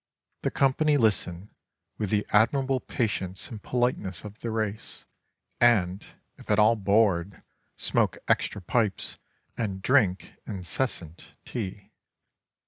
The 0.41 0.49
company 0.49 0.97
listen, 0.97 1.51
with 1.99 2.09
the 2.09 2.25
admirable 2.29 2.79
patience 2.79 3.49
and 3.51 3.61
politeness 3.61 4.23
of 4.23 4.39
the 4.39 4.49
race; 4.49 5.05
and, 5.59 6.03
if 6.39 6.49
at 6.49 6.57
all 6.57 6.75
bored, 6.75 7.43
smoke 7.77 8.17
extra 8.27 8.63
pipes 8.63 9.19
and 9.55 9.79
drink 9.83 10.33
incessant 10.47 11.35
tea. 11.45 11.91